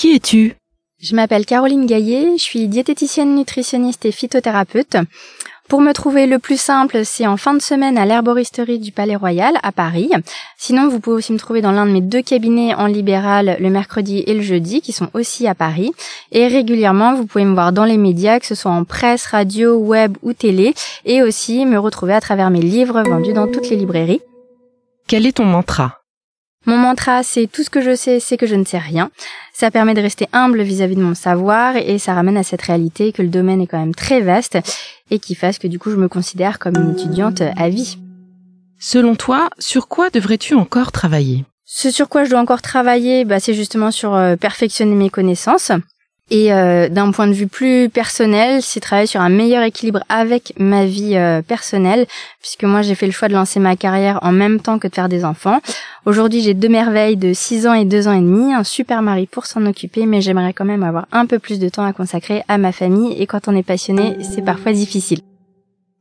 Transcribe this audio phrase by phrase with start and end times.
[0.00, 0.54] Qui es-tu
[0.98, 4.96] Je m'appelle Caroline Gaillet, je suis diététicienne nutritionniste et phytothérapeute.
[5.68, 9.14] Pour me trouver le plus simple, c'est en fin de semaine à l'herboristerie du Palais
[9.14, 10.10] Royal à Paris.
[10.56, 13.68] Sinon, vous pouvez aussi me trouver dans l'un de mes deux cabinets en libéral le
[13.68, 15.92] mercredi et le jeudi qui sont aussi à Paris.
[16.32, 19.76] Et régulièrement, vous pouvez me voir dans les médias, que ce soit en presse, radio,
[19.76, 20.72] web ou télé,
[21.04, 24.22] et aussi me retrouver à travers mes livres vendus dans toutes les librairies.
[25.06, 25.99] Quel est ton mantra?
[26.66, 29.10] Mon mantra, c'est tout ce que je sais, c'est que je ne sais rien.
[29.54, 33.12] Ça permet de rester humble vis-à-vis de mon savoir et ça ramène à cette réalité
[33.12, 34.58] que le domaine est quand même très vaste
[35.10, 37.98] et qui fasse que du coup je me considère comme une étudiante à vie.
[38.78, 41.44] Selon toi, sur quoi devrais-tu encore travailler?
[41.64, 45.72] Ce sur quoi je dois encore travailler, bah, c'est justement sur euh, perfectionner mes connaissances,
[46.30, 50.52] et euh, d'un point de vue plus personnel, c'est travailler sur un meilleur équilibre avec
[50.58, 52.06] ma vie euh, personnelle,
[52.40, 54.94] puisque moi j'ai fait le choix de lancer ma carrière en même temps que de
[54.94, 55.60] faire des enfants.
[56.06, 59.26] Aujourd'hui j'ai deux merveilles de 6 ans et 2 ans et demi, un super mari
[59.26, 62.42] pour s'en occuper, mais j'aimerais quand même avoir un peu plus de temps à consacrer
[62.48, 65.20] à ma famille, et quand on est passionné, c'est parfois difficile.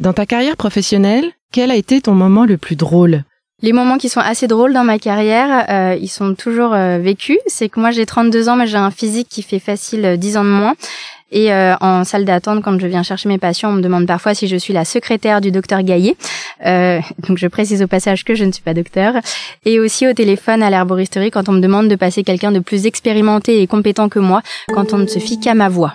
[0.00, 3.22] Dans ta carrière professionnelle, quel a été ton moment le plus drôle?
[3.62, 7.38] Les moments qui sont assez drôles dans ma carrière, euh, ils sont toujours euh, vécus.
[7.46, 10.40] C'est que moi j'ai 32 ans, mais j'ai un physique qui fait facile 10 euh,
[10.40, 10.74] ans de moins.
[11.32, 14.46] Et en salle d'attente, quand je viens chercher mes patients, on me demande parfois si
[14.46, 16.16] je suis la secrétaire du docteur Gaillet.
[16.60, 19.14] Donc je précise au passage que je ne suis pas docteur.
[19.64, 22.86] Et aussi au téléphone à l'herboristerie, quand on me demande de passer quelqu'un de plus
[22.86, 25.94] expérimenté et compétent que moi, quand on ne se fie qu'à ma voix.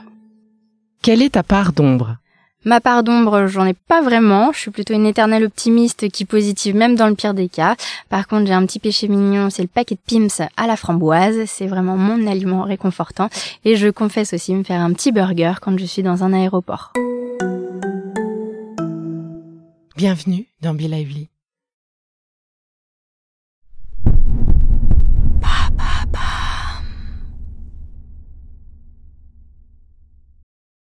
[1.02, 2.18] Quelle est ta part d'ombre?
[2.66, 4.52] Ma part d'ombre, j'en ai pas vraiment.
[4.52, 7.76] Je suis plutôt une éternelle optimiste qui positive même dans le pire des cas.
[8.09, 11.46] Par contre, j'ai un petit péché mignon, c'est le paquet de Pims à la framboise.
[11.46, 13.30] C'est vraiment mon aliment réconfortant.
[13.64, 16.91] Et je confesse aussi me faire un petit burger quand je suis dans un aéroport.
[19.99, 21.27] Bienvenue dans Be Lively.